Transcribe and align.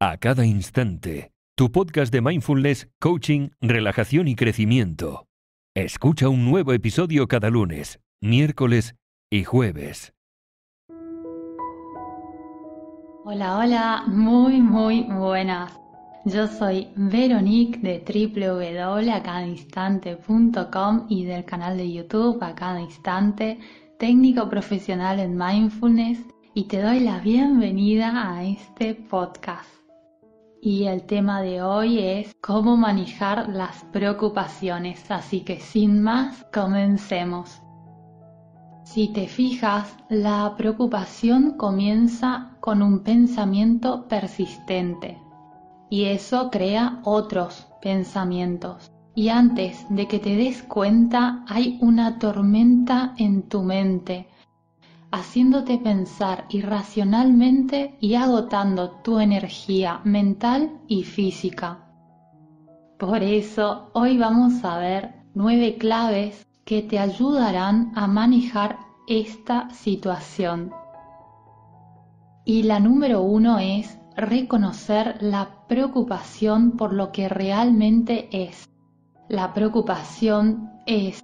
A 0.00 0.16
cada 0.16 0.46
instante, 0.46 1.32
tu 1.56 1.72
podcast 1.72 2.12
de 2.12 2.20
mindfulness, 2.20 2.86
coaching, 3.00 3.48
relajación 3.60 4.28
y 4.28 4.36
crecimiento. 4.36 5.26
Escucha 5.74 6.28
un 6.28 6.44
nuevo 6.44 6.72
episodio 6.72 7.26
cada 7.26 7.50
lunes, 7.50 7.98
miércoles 8.22 8.94
y 9.28 9.42
jueves. 9.42 10.14
Hola, 13.24 13.58
hola, 13.58 14.04
muy, 14.06 14.62
muy 14.62 15.02
buenas. 15.02 15.76
Yo 16.24 16.46
soy 16.46 16.86
Veronique 16.94 17.80
de 17.80 18.04
www.acadainstante.com 18.06 21.06
y 21.08 21.24
del 21.24 21.44
canal 21.44 21.76
de 21.76 21.92
YouTube 21.92 22.40
A 22.40 22.54
Cada 22.54 22.80
Instante, 22.80 23.58
técnico 23.98 24.48
profesional 24.48 25.18
en 25.18 25.36
mindfulness 25.36 26.20
y 26.54 26.68
te 26.68 26.80
doy 26.80 27.00
la 27.00 27.18
bienvenida 27.18 28.32
a 28.32 28.44
este 28.44 28.94
podcast 28.94 29.77
y 30.60 30.84
el 30.84 31.04
tema 31.04 31.40
de 31.40 31.62
hoy 31.62 31.98
es 32.00 32.34
cómo 32.40 32.76
manejar 32.76 33.48
las 33.48 33.84
preocupaciones, 33.92 35.10
así 35.10 35.40
que 35.40 35.60
sin 35.60 36.02
más, 36.02 36.44
comencemos. 36.52 37.62
Si 38.84 39.12
te 39.12 39.28
fijas, 39.28 39.96
la 40.08 40.54
preocupación 40.56 41.56
comienza 41.56 42.56
con 42.60 42.82
un 42.82 43.02
pensamiento 43.02 44.08
persistente 44.08 45.18
y 45.90 46.04
eso 46.04 46.50
crea 46.50 47.00
otros 47.04 47.68
pensamientos. 47.80 48.90
Y 49.14 49.28
antes 49.28 49.84
de 49.90 50.06
que 50.06 50.18
te 50.18 50.36
des 50.36 50.62
cuenta 50.62 51.44
hay 51.48 51.78
una 51.82 52.18
tormenta 52.18 53.14
en 53.18 53.48
tu 53.48 53.62
mente 53.62 54.28
haciéndote 55.10 55.78
pensar 55.78 56.44
irracionalmente 56.50 57.96
y 58.00 58.14
agotando 58.14 58.90
tu 59.02 59.18
energía 59.18 60.00
mental 60.04 60.80
y 60.86 61.04
física. 61.04 61.86
Por 62.98 63.22
eso 63.22 63.90
hoy 63.94 64.18
vamos 64.18 64.64
a 64.64 64.78
ver 64.78 65.14
nueve 65.34 65.76
claves 65.78 66.46
que 66.64 66.82
te 66.82 66.98
ayudarán 66.98 67.92
a 67.94 68.06
manejar 68.06 68.78
esta 69.06 69.70
situación. 69.70 70.72
Y 72.44 72.64
la 72.64 72.80
número 72.80 73.22
uno 73.22 73.58
es 73.58 73.98
reconocer 74.16 75.16
la 75.20 75.66
preocupación 75.68 76.72
por 76.72 76.92
lo 76.92 77.12
que 77.12 77.28
realmente 77.28 78.28
es. 78.32 78.68
La 79.28 79.54
preocupación 79.54 80.72
es 80.86 81.22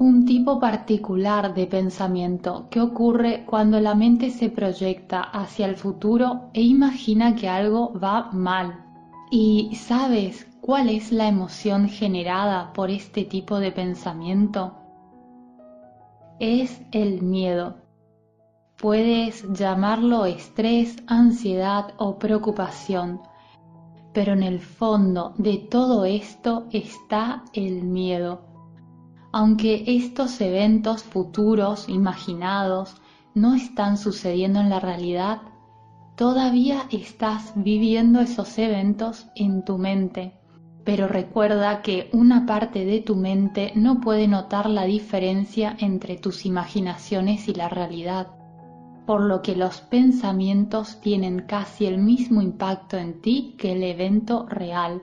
un 0.00 0.24
tipo 0.24 0.60
particular 0.60 1.54
de 1.54 1.66
pensamiento 1.66 2.68
que 2.70 2.80
ocurre 2.80 3.44
cuando 3.44 3.80
la 3.80 3.96
mente 3.96 4.30
se 4.30 4.48
proyecta 4.48 5.20
hacia 5.20 5.66
el 5.66 5.74
futuro 5.74 6.50
e 6.52 6.62
imagina 6.62 7.34
que 7.34 7.48
algo 7.48 7.98
va 7.98 8.30
mal. 8.30 8.84
¿Y 9.30 9.74
sabes 9.74 10.46
cuál 10.60 10.88
es 10.88 11.10
la 11.10 11.26
emoción 11.26 11.88
generada 11.88 12.72
por 12.74 12.90
este 12.90 13.24
tipo 13.24 13.58
de 13.58 13.72
pensamiento? 13.72 14.74
Es 16.38 16.80
el 16.92 17.22
miedo. 17.22 17.78
Puedes 18.76 19.44
llamarlo 19.52 20.26
estrés, 20.26 20.96
ansiedad 21.08 21.94
o 21.98 22.20
preocupación, 22.20 23.20
pero 24.12 24.34
en 24.34 24.44
el 24.44 24.60
fondo 24.60 25.34
de 25.38 25.58
todo 25.58 26.04
esto 26.04 26.68
está 26.70 27.42
el 27.52 27.82
miedo 27.82 28.47
aunque 29.38 29.84
estos 29.86 30.40
eventos 30.40 31.04
futuros 31.04 31.88
imaginados 31.88 32.96
no 33.36 33.54
están 33.54 33.96
sucediendo 33.96 34.58
en 34.58 34.68
la 34.68 34.80
realidad, 34.80 35.42
todavía 36.16 36.88
estás 36.90 37.52
viviendo 37.54 38.18
esos 38.20 38.58
eventos 38.58 39.28
en 39.36 39.64
tu 39.64 39.78
mente. 39.78 40.32
Pero 40.84 41.06
recuerda 41.06 41.82
que 41.82 42.10
una 42.12 42.46
parte 42.46 42.84
de 42.84 43.00
tu 43.00 43.14
mente 43.14 43.70
no 43.76 44.00
puede 44.00 44.26
notar 44.26 44.68
la 44.68 44.86
diferencia 44.86 45.76
entre 45.78 46.16
tus 46.16 46.44
imaginaciones 46.44 47.46
y 47.46 47.54
la 47.54 47.68
realidad, 47.68 48.26
por 49.06 49.20
lo 49.20 49.40
que 49.40 49.54
los 49.54 49.80
pensamientos 49.82 51.00
tienen 51.00 51.42
casi 51.46 51.86
el 51.86 51.98
mismo 51.98 52.42
impacto 52.42 52.96
en 52.96 53.20
ti 53.20 53.54
que 53.56 53.70
el 53.70 53.84
evento 53.84 54.46
real. 54.48 55.00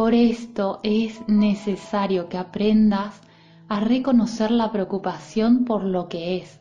Por 0.00 0.14
esto 0.14 0.80
es 0.82 1.28
necesario 1.28 2.30
que 2.30 2.38
aprendas 2.38 3.20
a 3.68 3.80
reconocer 3.80 4.50
la 4.50 4.72
preocupación 4.72 5.66
por 5.66 5.84
lo 5.84 6.08
que 6.08 6.38
es, 6.38 6.58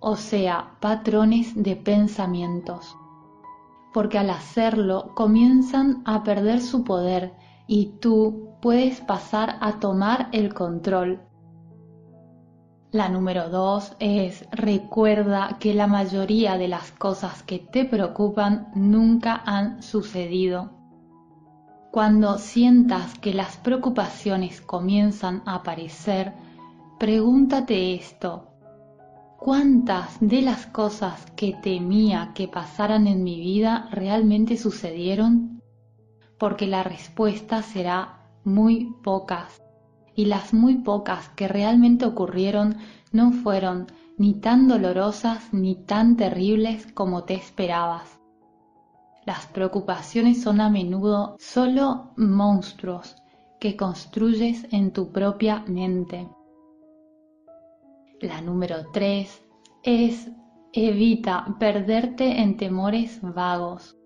o 0.00 0.16
sea, 0.16 0.78
patrones 0.80 1.52
de 1.54 1.76
pensamientos, 1.76 2.96
porque 3.92 4.16
al 4.16 4.30
hacerlo 4.30 5.12
comienzan 5.14 6.02
a 6.06 6.22
perder 6.22 6.62
su 6.62 6.82
poder 6.82 7.34
y 7.66 7.98
tú 8.00 8.54
puedes 8.62 9.02
pasar 9.02 9.58
a 9.60 9.78
tomar 9.78 10.30
el 10.32 10.54
control. 10.54 11.20
La 12.90 13.10
número 13.10 13.50
dos 13.50 13.96
es 13.98 14.48
recuerda 14.50 15.58
que 15.60 15.74
la 15.74 15.88
mayoría 15.88 16.56
de 16.56 16.68
las 16.68 16.90
cosas 16.90 17.42
que 17.42 17.58
te 17.58 17.84
preocupan 17.84 18.70
nunca 18.74 19.42
han 19.44 19.82
sucedido 19.82 20.83
cuando 21.94 22.38
sientas 22.38 23.16
que 23.20 23.32
las 23.32 23.56
preocupaciones 23.58 24.60
comienzan 24.60 25.44
a 25.46 25.54
aparecer, 25.54 26.32
pregúntate 26.98 27.94
esto. 27.94 28.48
¿Cuántas 29.38 30.16
de 30.18 30.42
las 30.42 30.66
cosas 30.66 31.24
que 31.36 31.52
temía 31.52 32.32
que 32.34 32.48
pasaran 32.48 33.06
en 33.06 33.22
mi 33.22 33.38
vida 33.38 33.88
realmente 33.92 34.56
sucedieron? 34.56 35.62
Porque 36.36 36.66
la 36.66 36.82
respuesta 36.82 37.62
será 37.62 38.26
muy 38.42 38.92
pocas. 39.04 39.62
Y 40.16 40.24
las 40.24 40.52
muy 40.52 40.78
pocas 40.78 41.28
que 41.36 41.46
realmente 41.46 42.06
ocurrieron 42.06 42.78
no 43.12 43.30
fueron 43.30 43.86
ni 44.18 44.34
tan 44.34 44.66
dolorosas 44.66 45.48
ni 45.52 45.76
tan 45.76 46.16
terribles 46.16 46.88
como 46.92 47.22
te 47.22 47.34
esperabas. 47.34 48.18
Las 49.26 49.46
preocupaciones 49.46 50.42
son 50.42 50.60
a 50.60 50.68
menudo 50.68 51.36
solo 51.38 52.12
monstruos 52.16 53.16
que 53.58 53.76
construyes 53.76 54.66
en 54.70 54.92
tu 54.92 55.12
propia 55.12 55.64
mente. 55.66 56.28
La 58.20 58.42
número 58.42 58.90
3 58.92 59.42
es 59.82 60.30
evita 60.74 61.46
perderte 61.58 62.42
en 62.42 62.56
temores 62.58 63.20
vagos. 63.22 63.96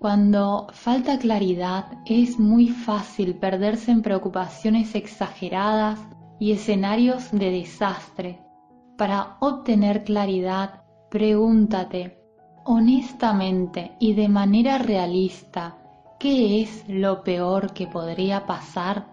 Cuando 0.00 0.68
falta 0.72 1.18
claridad 1.18 1.92
es 2.06 2.38
muy 2.38 2.68
fácil 2.68 3.36
perderse 3.36 3.92
en 3.92 4.02
preocupaciones 4.02 4.94
exageradas 4.94 6.00
y 6.40 6.52
escenarios 6.52 7.30
de 7.30 7.50
desastre. 7.50 8.40
Para 8.96 9.36
obtener 9.40 10.04
claridad, 10.04 10.82
pregúntate, 11.10 12.17
honestamente 12.70 13.96
y 13.98 14.12
de 14.12 14.28
manera 14.28 14.76
realista 14.76 15.78
qué 16.20 16.60
es 16.60 16.84
lo 16.86 17.24
peor 17.24 17.72
que 17.72 17.86
podría 17.86 18.44
pasar 18.44 19.06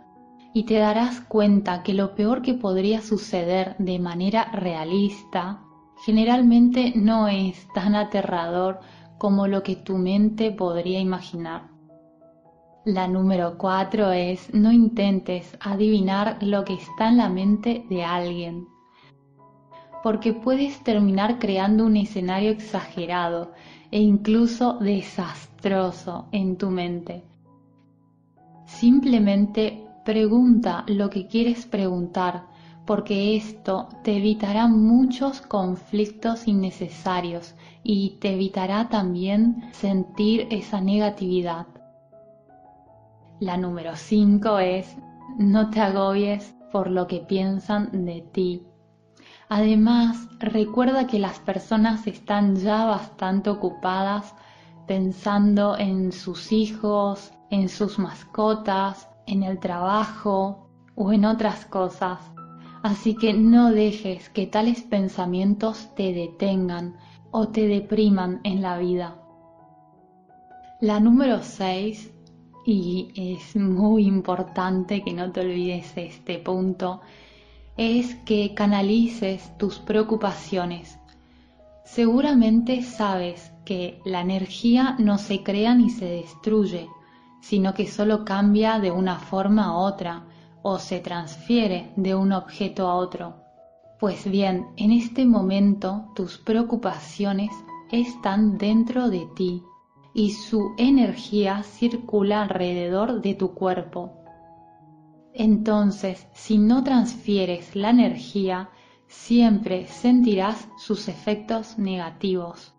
y 0.54 0.64
te 0.64 0.74
darás 0.74 1.22
cuenta 1.22 1.82
que 1.82 1.94
lo 1.94 2.16
peor 2.16 2.42
que 2.42 2.56
podría 2.56 3.00
suceder 3.00 3.78
de 3.80 3.98
manera 3.98 4.52
realista 4.52 5.62
generalmente 6.06 6.92
no 6.98 7.30
es 7.30 7.66
tan 7.74 7.96
aterrador 7.96 8.82
como 9.18 9.48
lo 9.48 9.64
que 9.64 9.78
tu 9.78 9.98
mente 9.98 10.52
podría 10.52 11.00
imaginar. 11.00 11.70
La 12.84 13.08
número 13.08 13.58
cuatro 13.58 14.12
es 14.12 14.54
no 14.54 14.74
intentes 14.74 15.58
adivinar 15.62 16.40
lo 16.42 16.66
que 16.66 16.74
está 16.74 17.08
en 17.08 17.18
la 17.18 17.30
mente 17.30 17.86
de 17.90 18.04
alguien 18.04 18.75
porque 20.06 20.34
puedes 20.34 20.84
terminar 20.84 21.40
creando 21.40 21.84
un 21.84 21.98
escenario 21.98 22.52
exagerado 22.52 23.54
e 23.90 24.00
incluso 24.00 24.74
desastroso 24.74 26.28
en 26.32 26.58
tu 26.58 26.70
mente. 26.70 27.24
Simplemente 28.68 29.84
pregunta 30.06 30.84
lo 30.86 31.10
que 31.10 31.26
quieres 31.26 31.66
preguntar, 31.66 32.46
porque 32.86 33.36
esto 33.36 33.90
te 34.04 34.18
evitará 34.18 34.68
muchos 34.68 35.42
conflictos 35.42 36.48
innecesarios 36.48 37.56
y 37.82 38.20
te 38.20 38.36
evitará 38.36 38.90
también 38.90 39.64
sentir 39.72 40.46
esa 40.52 40.82
negatividad. 40.82 41.66
La 43.40 43.58
número 43.58 43.96
5 43.96 44.60
es 44.60 44.96
no 45.40 45.72
te 45.72 45.80
agobies 45.80 46.56
por 46.72 46.92
lo 46.92 47.08
que 47.08 47.22
piensan 47.22 48.06
de 48.06 48.22
ti. 48.22 48.68
Además, 49.50 50.28
recuerda 50.40 51.08
que 51.08 51.20
las 51.20 51.40
personas 51.40 52.08
están 52.08 52.56
ya 52.56 52.86
bastante 52.86 53.50
ocupadas 53.50 54.34
pensando 54.88 55.78
en 55.78 56.12
sus 56.12 56.52
hijos, 56.52 57.32
en 57.50 57.70
sus 57.70 58.00
mascotas, 58.00 59.08
en 59.28 59.44
el 59.44 59.60
trabajo 59.60 60.70
o 60.96 61.12
en 61.12 61.26
otras 61.26 61.66
cosas. 61.66 62.20
Así 62.84 63.16
que 63.16 63.34
no 63.34 63.72
dejes 63.72 64.30
que 64.30 64.48
tales 64.48 64.84
pensamientos 64.84 65.94
te 65.96 66.14
detengan 66.14 66.96
o 67.32 67.48
te 67.48 67.68
depriman 67.68 68.42
en 68.44 68.62
la 68.62 68.78
vida. 68.78 69.18
La 70.82 71.00
número 71.00 71.42
6, 71.42 72.14
y 72.66 73.12
es 73.16 73.56
muy 73.56 74.06
importante 74.06 75.04
que 75.04 75.14
no 75.14 75.32
te 75.32 75.42
olvides 75.42 75.94
este 75.96 76.40
punto, 76.40 77.02
es 77.78 78.16
que 78.16 78.54
canalices 78.54 79.52
tus 79.58 79.80
preocupaciones. 79.80 80.98
Seguramente 81.84 82.82
sabes 82.82 83.52
que 83.66 84.00
la 84.06 84.22
energía 84.22 84.96
no 84.98 85.18
se 85.18 85.44
crea 85.44 85.76
ni 85.76 85.90
se 85.90 86.06
destruye, 86.06 86.88
sino 87.42 87.74
que 87.74 87.88
solo 87.88 88.26
cambia 88.26 88.80
de 88.80 88.92
una 88.92 89.20
forma 89.20 89.66
a 89.66 89.78
otra 89.78 90.26
o 90.62 90.80
se 90.80 91.00
transfiere 91.00 91.92
de 91.96 92.16
un 92.16 92.32
objeto 92.32 92.88
a 92.88 92.96
otro. 92.96 93.36
Pues 94.00 94.30
bien, 94.30 94.68
en 94.78 94.92
este 94.92 95.26
momento 95.26 96.06
tus 96.16 96.38
preocupaciones 96.38 97.52
están 97.92 98.58
dentro 98.58 99.10
de 99.10 99.28
ti 99.36 99.64
y 100.14 100.32
su 100.32 100.74
energía 100.78 101.62
circula 101.64 102.42
alrededor 102.42 103.22
de 103.22 103.36
tu 103.36 103.54
cuerpo. 103.54 104.25
Entonces, 105.36 106.28
si 106.34 106.58
no 106.58 106.84
transfieres 106.84 107.76
la 107.76 107.92
energía, 107.92 108.70
siempre 109.08 109.88
sentirás 109.88 110.68
sus 110.78 111.08
efectos 111.08 111.78
negativos. 111.78 112.74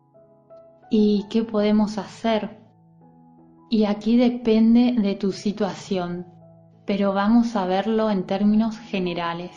¿Y 0.91 1.27
qué 1.31 1.45
podemos 1.45 1.99
hacer? 1.99 2.59
Y 3.71 3.85
aquí 3.85 4.17
depende 4.17 4.93
de 4.93 5.15
tu 5.15 5.33
situación, 5.33 6.27
pero 6.87 7.13
vamos 7.13 7.55
a 7.57 7.67
verlo 7.67 8.11
en 8.11 8.25
términos 8.25 8.79
generales. 8.79 9.51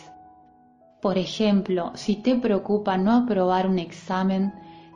Por 1.02 1.18
ejemplo, 1.18 1.92
si 1.96 2.18
te 2.18 2.36
preocupa 2.36 2.98
no 2.98 3.14
aprobar 3.14 3.68
un 3.68 3.80
examen, 3.80 4.52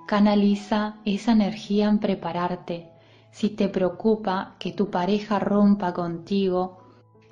Canaliza 0.05 0.97
esa 1.05 1.31
energía 1.31 1.87
en 1.87 1.99
prepararte. 1.99 2.91
Si 3.31 3.49
te 3.49 3.69
preocupa 3.69 4.55
que 4.59 4.73
tu 4.73 4.91
pareja 4.91 5.39
rompa 5.39 5.93
contigo, 5.93 6.82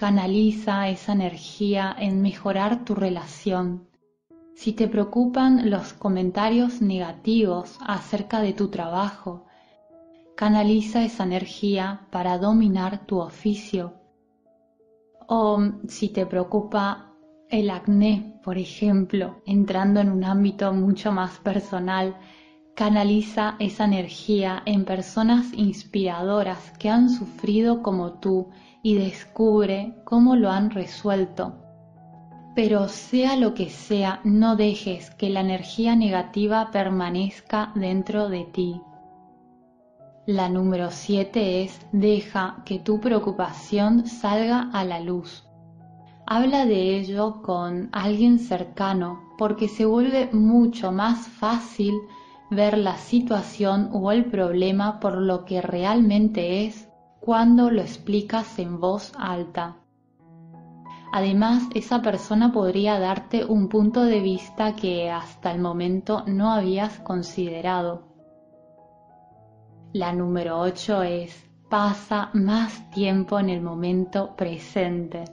canaliza 0.01 0.89
esa 0.89 1.13
energía 1.13 1.95
en 1.95 2.23
mejorar 2.23 2.85
tu 2.85 2.95
relación. 2.95 3.87
Si 4.55 4.73
te 4.73 4.87
preocupan 4.87 5.69
los 5.69 5.93
comentarios 5.93 6.81
negativos 6.81 7.77
acerca 7.85 8.41
de 8.41 8.53
tu 8.53 8.69
trabajo, 8.69 9.45
canaliza 10.35 11.03
esa 11.03 11.23
energía 11.23 12.07
para 12.09 12.39
dominar 12.39 13.05
tu 13.05 13.19
oficio. 13.19 13.93
O 15.27 15.61
si 15.87 16.09
te 16.09 16.25
preocupa 16.25 17.13
el 17.47 17.69
acné, 17.69 18.39
por 18.43 18.57
ejemplo, 18.57 19.43
entrando 19.45 19.99
en 19.99 20.09
un 20.09 20.23
ámbito 20.23 20.73
mucho 20.73 21.11
más 21.11 21.37
personal, 21.37 22.15
Canaliza 22.73 23.57
esa 23.59 23.83
energía 23.83 24.63
en 24.65 24.85
personas 24.85 25.53
inspiradoras 25.53 26.71
que 26.79 26.89
han 26.89 27.09
sufrido 27.09 27.83
como 27.83 28.13
tú 28.13 28.49
y 28.83 28.95
descubre 28.95 29.95
cómo 30.03 30.35
lo 30.35 30.49
han 30.49 30.69
resuelto. 30.69 31.55
Pero 32.55 32.87
sea 32.89 33.37
lo 33.37 33.53
que 33.53 33.69
sea, 33.69 34.19
no 34.23 34.55
dejes 34.55 35.11
que 35.11 35.29
la 35.29 35.39
energía 35.39 35.95
negativa 35.95 36.69
permanezca 36.71 37.71
dentro 37.75 38.29
de 38.29 38.43
ti. 38.45 38.81
La 40.25 40.49
número 40.49 40.91
7 40.91 41.63
es 41.63 41.79
deja 41.91 42.61
que 42.65 42.79
tu 42.79 42.99
preocupación 42.99 44.05
salga 44.05 44.69
a 44.73 44.83
la 44.83 44.99
luz. 44.99 45.47
Habla 46.27 46.65
de 46.65 46.97
ello 46.97 47.41
con 47.41 47.89
alguien 47.91 48.37
cercano 48.37 49.19
porque 49.37 49.67
se 49.67 49.85
vuelve 49.85 50.29
mucho 50.31 50.91
más 50.91 51.27
fácil 51.27 51.93
ver 52.51 52.77
la 52.77 52.97
situación 52.97 53.89
o 53.93 54.11
el 54.11 54.25
problema 54.25 54.99
por 54.99 55.17
lo 55.17 55.45
que 55.45 55.61
realmente 55.61 56.65
es 56.65 56.90
cuando 57.21 57.69
lo 57.69 57.81
explicas 57.81 58.57
en 58.57 58.79
voz 58.79 59.13
alta. 59.15 59.77
Además, 61.13 61.69
esa 61.75 62.01
persona 62.01 62.51
podría 62.51 62.97
darte 62.97 63.45
un 63.45 63.69
punto 63.69 64.03
de 64.03 64.21
vista 64.21 64.75
que 64.75 65.11
hasta 65.11 65.51
el 65.51 65.61
momento 65.61 66.23
no 66.25 66.51
habías 66.51 66.97
considerado. 66.99 68.07
La 69.93 70.13
número 70.13 70.59
8 70.61 71.03
es 71.03 71.45
pasa 71.69 72.31
más 72.33 72.89
tiempo 72.89 73.39
en 73.39 73.49
el 73.49 73.61
momento 73.61 74.35
presente. 74.35 75.25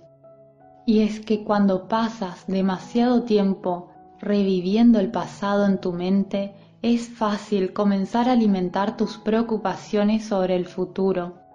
Y 0.85 1.01
es 1.01 1.21
que 1.21 1.43
cuando 1.43 1.89
pasas 1.89 2.47
demasiado 2.47 3.23
tiempo 3.23 3.89
reviviendo 4.21 5.01
el 5.01 5.11
pasado 5.11 5.65
en 5.65 5.81
tu 5.81 5.95
mente, 5.95 6.55
es 6.83 7.09
fácil 7.09 7.73
comenzar 7.73 8.29
a 8.29 8.33
alimentar 8.33 8.99
tus 8.99 9.17
preocupaciones 9.17 10.27
sobre 10.27 10.55
el 10.55 10.67
futuro. 10.67 11.48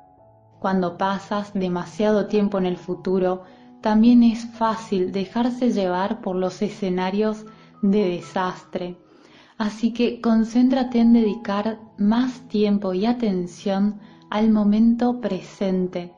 Cuando 0.64 0.98
pasas 0.98 1.54
demasiado 1.54 2.28
tiempo 2.28 2.58
en 2.58 2.66
el 2.66 2.78
futuro, 2.78 3.44
también 3.82 4.24
es 4.24 4.46
fácil 4.46 5.12
dejarse 5.12 5.74
llevar 5.74 6.22
por 6.22 6.38
los 6.38 6.62
escenarios 6.62 7.46
de 7.82 8.08
desastre. 8.08 8.98
Así 9.58 9.92
que 9.92 10.22
concéntrate 10.22 11.00
en 11.00 11.12
dedicar 11.12 11.82
más 11.98 12.48
tiempo 12.48 12.94
y 12.94 13.06
atención 13.06 14.00
al 14.30 14.52
momento 14.52 15.20
presente. 15.20 16.14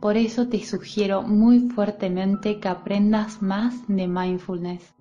Por 0.00 0.16
eso 0.16 0.48
te 0.48 0.64
sugiero 0.64 1.20
muy 1.20 1.68
fuertemente 1.68 2.60
que 2.60 2.68
aprendas 2.68 3.42
más 3.42 3.74
de 3.88 4.08
mindfulness. 4.08 4.94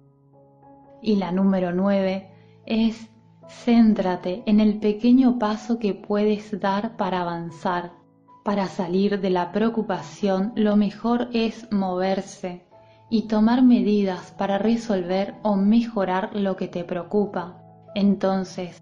Y 1.02 1.16
la 1.16 1.32
número 1.32 1.72
9 1.72 2.30
es 2.66 3.10
céntrate 3.48 4.44
en 4.46 4.60
el 4.60 4.82
pequeño 4.82 5.40
paso 5.40 5.80
que 5.80 5.94
puedes 5.94 6.60
dar 6.60 6.98
para 6.98 7.22
avanzar. 7.22 7.97
Para 8.48 8.70
salir 8.70 9.20
de 9.20 9.30
la 9.30 9.52
preocupación 9.52 10.54
lo 10.56 10.78
mejor 10.78 11.28
es 11.34 11.70
moverse 11.70 12.66
y 13.10 13.24
tomar 13.24 13.62
medidas 13.62 14.32
para 14.38 14.58
resolver 14.58 15.36
o 15.44 15.58
mejorar 15.58 16.34
lo 16.34 16.56
que 16.56 16.70
te 16.70 16.86
preocupa. 16.86 17.62
Entonces, 17.94 18.82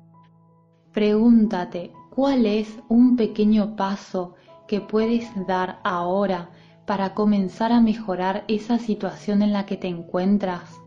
pregúntate 0.94 1.92
cuál 2.12 2.46
es 2.46 2.78
un 2.90 3.16
pequeño 3.16 3.76
paso 3.76 4.36
que 4.68 4.82
puedes 4.82 5.28
dar 5.48 5.80
ahora 5.84 6.52
para 6.86 7.16
comenzar 7.16 7.72
a 7.72 7.82
mejorar 7.82 8.44
esa 8.48 8.78
situación 8.78 9.42
en 9.42 9.52
la 9.52 9.66
que 9.66 9.78
te 9.78 9.88
encuentras. 9.88 10.80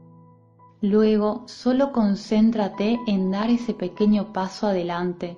Luego 0.80 1.42
solo 1.48 1.90
concéntrate 1.90 2.96
en 3.08 3.32
dar 3.32 3.50
ese 3.50 3.74
pequeño 3.74 4.32
paso 4.32 4.68
adelante 4.68 5.36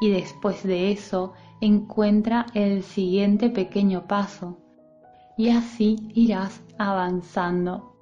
y 0.00 0.10
después 0.10 0.62
de 0.62 0.92
eso 0.92 1.32
encuentra 1.60 2.46
el 2.54 2.82
siguiente 2.82 3.50
pequeño 3.50 4.06
paso 4.06 4.58
y 5.36 5.50
así 5.50 5.96
irás 6.14 6.62
avanzando. 6.78 7.94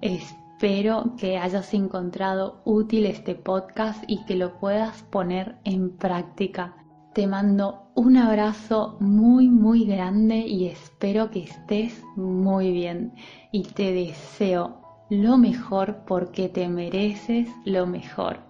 Espero 0.00 1.14
que 1.18 1.38
hayas 1.38 1.72
encontrado 1.74 2.60
útil 2.64 3.06
este 3.06 3.34
podcast 3.34 4.04
y 4.06 4.24
que 4.24 4.36
lo 4.36 4.58
puedas 4.58 5.02
poner 5.04 5.56
en 5.64 5.96
práctica. 5.96 6.76
Te 7.14 7.26
mando 7.26 7.90
un 7.94 8.16
abrazo 8.16 8.96
muy 9.00 9.48
muy 9.48 9.84
grande 9.84 10.38
y 10.38 10.68
espero 10.68 11.30
que 11.30 11.42
estés 11.44 12.02
muy 12.16 12.72
bien 12.72 13.14
y 13.52 13.64
te 13.64 13.92
deseo 13.92 14.80
lo 15.10 15.36
mejor 15.36 16.04
porque 16.06 16.48
te 16.48 16.68
mereces 16.68 17.48
lo 17.64 17.86
mejor. 17.86 18.49